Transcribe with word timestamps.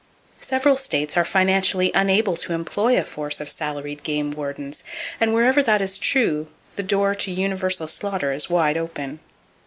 Several 0.41 0.77
states 0.77 1.15
are 1.15 1.23
financially 1.23 1.91
unable 1.93 2.35
to 2.35 2.53
employ 2.53 2.97
a 2.99 3.03
force 3.03 3.39
of 3.39 3.51
salaried 3.51 4.01
game 4.01 4.31
wardens; 4.31 4.83
and 5.19 5.31
wherever 5.31 5.61
that 5.61 5.79
is 5.79 5.99
true, 5.99 6.49
the 6.75 6.81
door 6.81 7.13
to 7.13 7.29
universal 7.29 7.87
slaughter 7.87 8.31
is 8.33 8.49
wide 8.49 8.77
open. 8.77 9.19